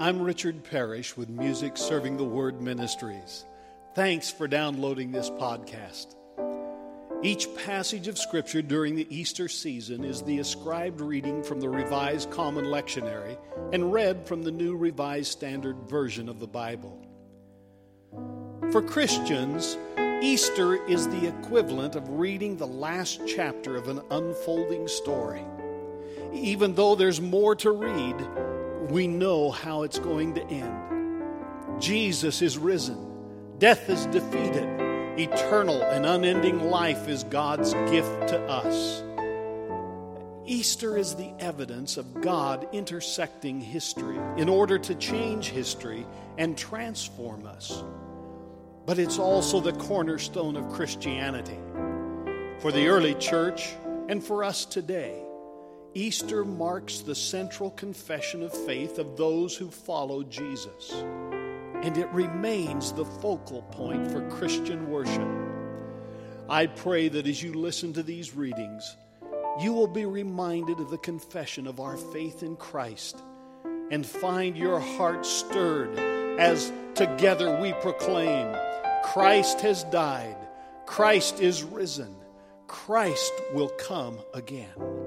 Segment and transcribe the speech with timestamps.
[0.00, 3.44] I'm Richard Parrish with Music Serving the Word Ministries.
[3.96, 6.14] Thanks for downloading this podcast.
[7.24, 12.30] Each passage of Scripture during the Easter season is the ascribed reading from the Revised
[12.30, 13.36] Common Lectionary
[13.72, 17.04] and read from the New Revised Standard Version of the Bible.
[18.70, 19.76] For Christians,
[20.22, 25.42] Easter is the equivalent of reading the last chapter of an unfolding story.
[26.32, 28.14] Even though there's more to read,
[28.90, 31.80] we know how it's going to end.
[31.80, 32.96] Jesus is risen,
[33.58, 34.68] death is defeated,
[35.18, 39.02] eternal and unending life is God's gift to us.
[40.46, 46.06] Easter is the evidence of God intersecting history in order to change history
[46.38, 47.84] and transform us.
[48.86, 51.58] But it's also the cornerstone of Christianity.
[52.60, 53.74] For the early church
[54.08, 55.22] and for us today,
[55.94, 62.92] Easter marks the central confession of faith of those who follow Jesus, and it remains
[62.92, 65.28] the focal point for Christian worship.
[66.48, 68.96] I pray that as you listen to these readings,
[69.60, 73.22] you will be reminded of the confession of our faith in Christ
[73.90, 75.98] and find your heart stirred
[76.38, 78.54] as together we proclaim
[79.04, 80.36] Christ has died,
[80.86, 82.14] Christ is risen,
[82.66, 84.97] Christ will come again.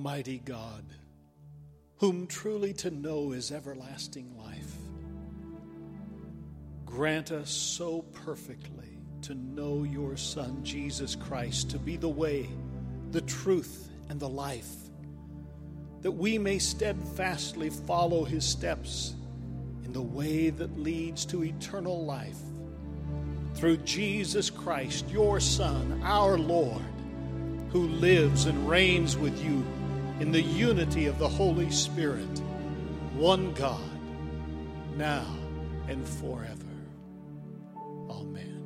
[0.00, 0.82] Almighty God,
[1.98, 4.72] whom truly to know is everlasting life,
[6.86, 12.48] grant us so perfectly to know your Son, Jesus Christ, to be the way,
[13.10, 14.74] the truth, and the life,
[16.00, 19.12] that we may steadfastly follow his steps
[19.84, 22.40] in the way that leads to eternal life.
[23.52, 26.80] Through Jesus Christ, your Son, our Lord
[27.70, 29.62] who lives and reigns with you
[30.20, 32.38] in the unity of the Holy Spirit,
[33.14, 33.80] one God,
[34.96, 35.24] now
[35.88, 36.56] and forever.
[38.10, 38.60] Amen.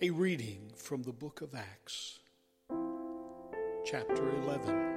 [0.00, 2.20] A reading from the book of Acts,
[3.86, 4.94] chapter 11.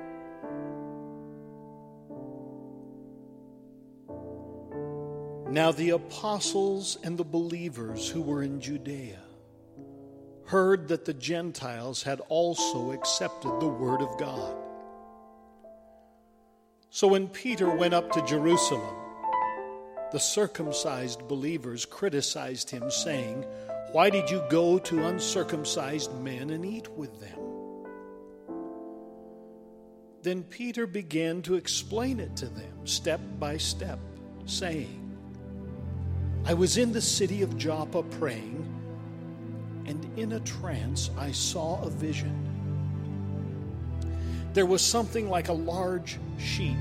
[5.53, 9.19] Now the apostles and the believers who were in Judea
[10.45, 14.57] heard that the Gentiles had also accepted the word of God.
[16.89, 18.95] So when Peter went up to Jerusalem,
[20.11, 23.45] the circumcised believers criticized him, saying,
[23.91, 27.48] why did you go to uncircumcised men and eat with them?
[30.21, 33.99] Then Peter began to explain it to them step by step,
[34.45, 35.05] saying,
[36.45, 38.65] I was in the city of Joppa praying,
[39.85, 42.35] and in a trance I saw a vision.
[44.53, 46.75] There was something like a large sheet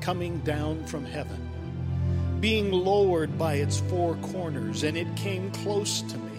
[0.00, 6.18] coming down from heaven, being lowered by its four corners, and it came close to
[6.18, 6.33] me.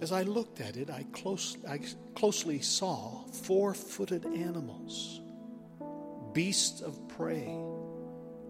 [0.00, 1.80] As I looked at it, I, close, I
[2.14, 5.20] closely saw four footed animals,
[6.32, 7.52] beasts of prey,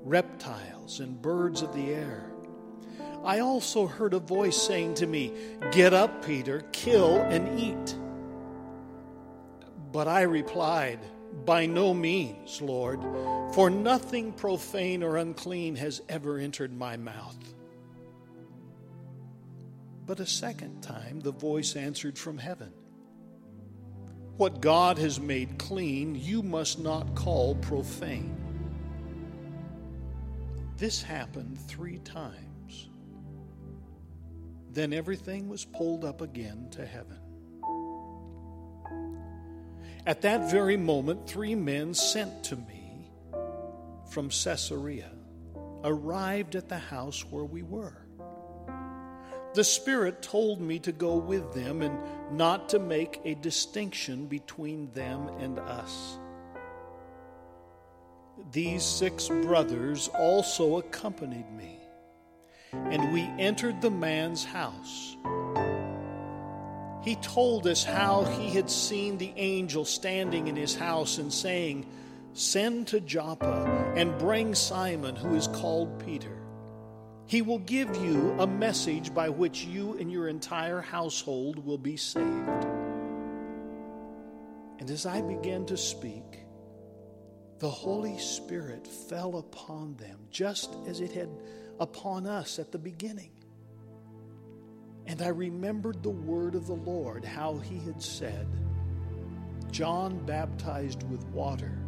[0.05, 2.31] reptiles, and birds of the air.
[3.25, 5.33] I also heard a voice saying to me,
[5.73, 7.97] Get up, Peter, kill and eat.
[9.91, 11.01] But I replied,
[11.47, 13.01] By no means, Lord,
[13.55, 17.37] for nothing profane or unclean has ever entered my mouth.
[20.08, 22.72] But a second time, the voice answered from heaven
[24.38, 28.34] What God has made clean, you must not call profane.
[30.78, 32.88] This happened three times.
[34.72, 37.19] Then everything was pulled up again to heaven.
[40.06, 43.10] At that very moment, three men sent to me
[44.10, 45.10] from Caesarea
[45.84, 48.07] arrived at the house where we were.
[49.58, 51.99] The Spirit told me to go with them and
[52.31, 56.16] not to make a distinction between them and us.
[58.52, 61.81] These six brothers also accompanied me,
[62.72, 65.16] and we entered the man's house.
[67.02, 71.84] He told us how he had seen the angel standing in his house and saying,
[72.32, 76.48] Send to Joppa and bring Simon, who is called Peter.
[77.29, 81.95] He will give you a message by which you and your entire household will be
[81.95, 82.65] saved.
[84.79, 86.47] And as I began to speak,
[87.59, 91.29] the Holy Spirit fell upon them just as it had
[91.79, 93.33] upon us at the beginning.
[95.07, 98.47] And I remembered the word of the Lord, how he had said,
[99.71, 101.79] John baptized with water,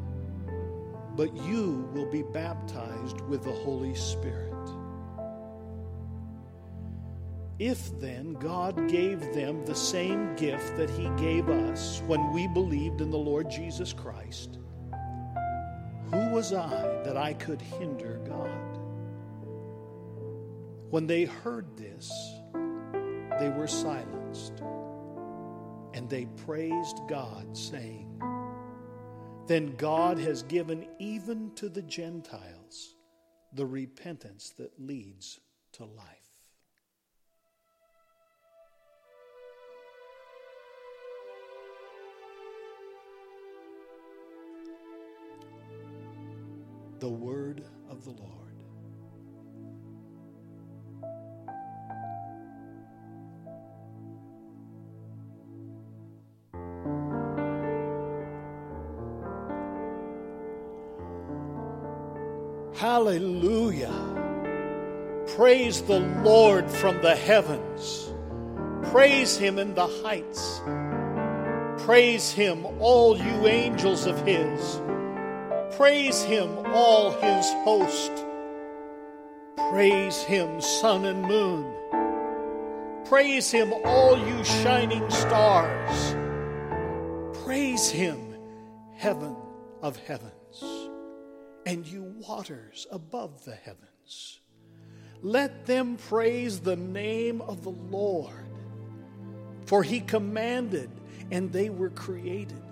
[1.17, 4.50] but you will be baptized with the Holy Spirit.
[7.61, 13.03] If then God gave them the same gift that he gave us when we believed
[13.03, 14.59] in the Lord Jesus Christ,
[16.11, 18.79] who was I that I could hinder God?
[20.89, 22.11] When they heard this,
[23.39, 24.63] they were silenced,
[25.93, 28.23] and they praised God, saying,
[29.49, 32.95] Then God has given even to the Gentiles
[33.53, 35.41] the repentance that leads
[35.73, 36.20] to life.
[47.01, 48.27] The word of the Lord.
[62.77, 63.95] Hallelujah.
[65.37, 68.13] Praise the Lord from the heavens.
[68.91, 70.61] Praise him in the heights.
[71.83, 74.81] Praise him, all you angels of his.
[75.77, 78.11] Praise him, all his host.
[79.71, 81.73] Praise him, sun and moon.
[83.05, 86.17] Praise him, all you shining stars.
[87.45, 88.35] Praise him,
[88.97, 89.37] heaven
[89.81, 90.91] of heavens,
[91.67, 94.41] and you waters above the heavens.
[95.23, 98.49] Let them praise the name of the Lord,
[99.67, 100.91] for he commanded,
[101.31, 102.63] and they were created.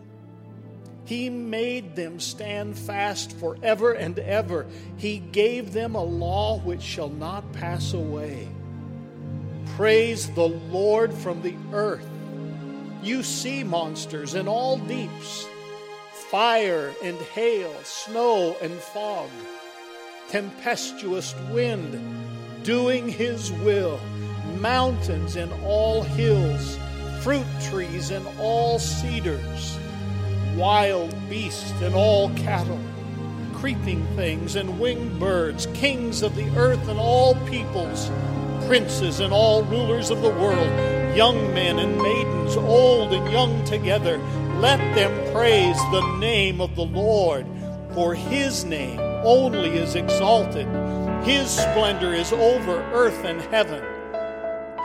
[1.08, 4.66] He made them stand fast forever and ever.
[4.98, 8.46] He gave them a law which shall not pass away.
[9.74, 12.06] Praise the Lord from the earth,
[13.02, 15.48] you sea monsters and all deeps,
[16.30, 19.30] fire and hail, snow and fog,
[20.28, 21.98] tempestuous wind,
[22.64, 23.98] doing his will,
[24.60, 26.78] mountains and all hills,
[27.22, 29.78] fruit trees and all cedars
[30.58, 32.80] wild beasts and all cattle,
[33.54, 38.10] creeping things and winged birds, kings of the earth and all peoples,
[38.66, 44.18] princes and all rulers of the world, young men and maidens, old and young together.
[44.58, 47.46] Let them praise the name of the Lord,
[47.94, 50.66] for his name only is exalted.
[51.24, 53.84] His splendor is over earth and heaven.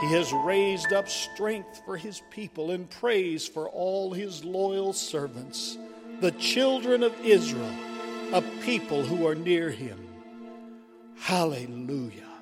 [0.03, 5.77] He has raised up strength for his people and praise for all his loyal servants,
[6.19, 7.71] the children of Israel,
[8.33, 10.05] a people who are near him.
[11.15, 12.32] Hallelujah.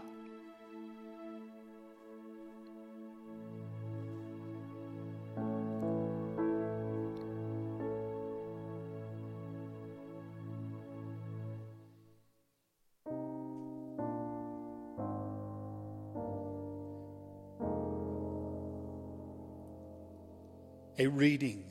[21.02, 21.64] A reading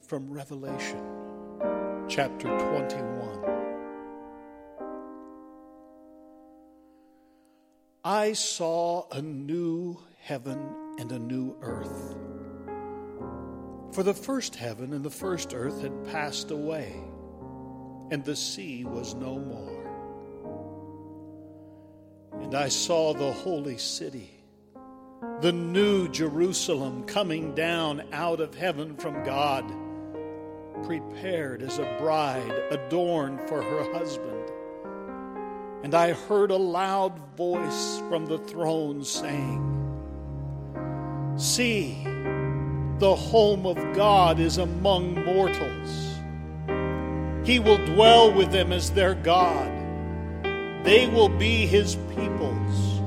[0.00, 1.04] from Revelation
[2.08, 3.44] chapter 21.
[8.02, 12.16] I saw a new heaven and a new earth.
[13.92, 16.98] For the first heaven and the first earth had passed away,
[18.10, 19.84] and the sea was no more.
[22.40, 24.37] And I saw the holy city
[25.40, 29.64] the new Jerusalem coming down out of heaven from God,
[30.84, 34.50] prepared as a bride adorned for her husband.
[35.82, 39.64] And I heard a loud voice from the throne saying,
[41.36, 42.02] See,
[42.98, 46.18] the home of God is among mortals.
[47.46, 49.72] He will dwell with them as their God.
[50.84, 52.97] They will be his peoples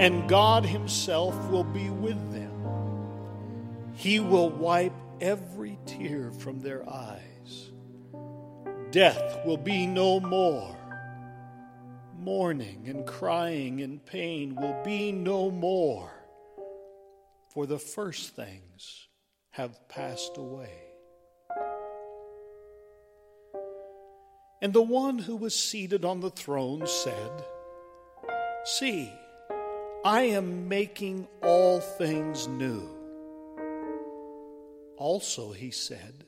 [0.00, 2.52] and God Himself will be with them.
[3.94, 7.70] He will wipe every tear from their eyes.
[8.90, 10.76] Death will be no more.
[12.18, 16.10] mourning and crying and pain will be no more,
[17.52, 19.08] for the first things
[19.50, 20.72] have passed away.
[24.62, 27.44] And the one who was seated on the throne said,
[28.64, 29.12] See,
[30.04, 32.90] I am making all things new.
[34.98, 36.26] Also, he said,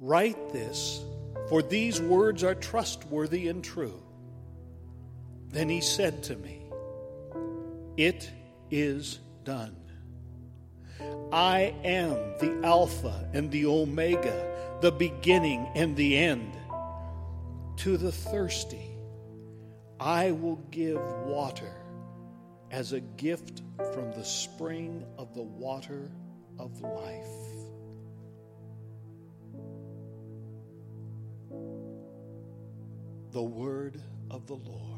[0.00, 1.04] Write this,
[1.48, 4.02] for these words are trustworthy and true.
[5.50, 6.68] Then he said to me,
[7.96, 8.28] It
[8.72, 9.76] is done.
[11.30, 16.58] I am the Alpha and the Omega, the beginning and the end.
[17.76, 18.90] To the thirsty,
[20.00, 21.85] I will give water
[22.70, 23.62] as a gift
[23.94, 26.10] from the spring of the water
[26.58, 27.26] of life.
[33.32, 34.95] The word of the Lord.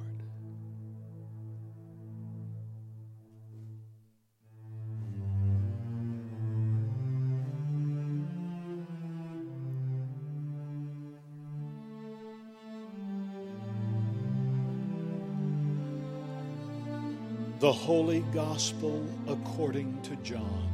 [17.61, 20.71] The Holy Gospel according to John.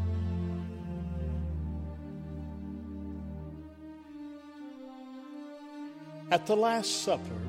[6.30, 7.40] At the Last Supper,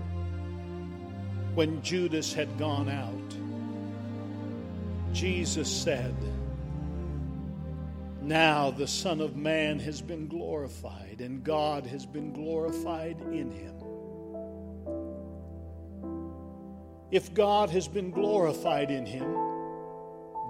[1.53, 3.35] when Judas had gone out,
[5.13, 6.15] Jesus said,
[8.21, 13.74] Now the Son of Man has been glorified, and God has been glorified in him.
[17.11, 19.31] If God has been glorified in him,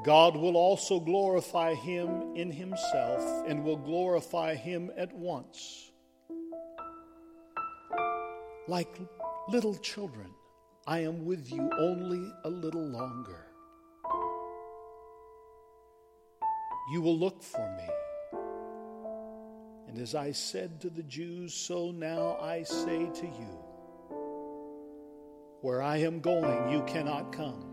[0.05, 5.91] God will also glorify him in himself and will glorify him at once.
[8.67, 8.99] Like
[9.49, 10.31] little children,
[10.87, 13.47] I am with you only a little longer.
[16.91, 18.39] You will look for me.
[19.89, 23.74] And as I said to the Jews, so now I say to you
[25.65, 27.65] where I am going, you cannot come.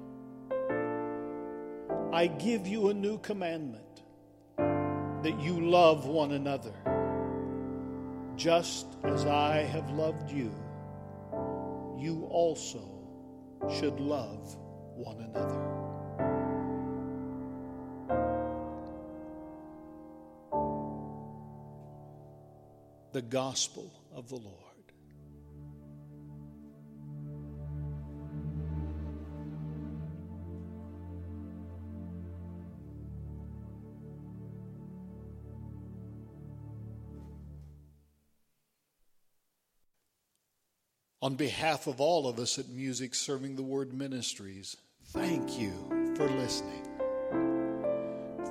[2.11, 4.03] I give you a new commandment
[4.57, 6.73] that you love one another,
[8.35, 10.55] just as I have loved you.
[11.99, 12.89] You also
[13.71, 14.57] should love
[14.97, 15.61] one another.
[23.13, 24.72] The Gospel of the Lord.
[41.23, 44.77] On behalf of all of us at Music Serving the Word Ministries,
[45.11, 45.71] thank you
[46.17, 46.83] for listening.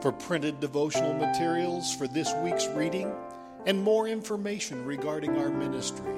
[0.01, 3.13] For printed devotional materials for this week's reading
[3.65, 6.13] and more information regarding our ministry,